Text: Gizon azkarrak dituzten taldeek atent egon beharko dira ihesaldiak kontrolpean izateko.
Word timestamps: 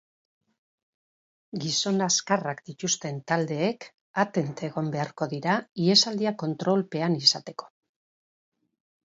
Gizon 1.65 1.99
azkarrak 2.05 2.63
dituzten 2.69 3.19
taldeek 3.33 3.87
atent 4.25 4.65
egon 4.69 4.89
beharko 4.97 5.29
dira 5.35 5.59
ihesaldiak 5.85 6.43
kontrolpean 6.47 7.21
izateko. 7.29 7.73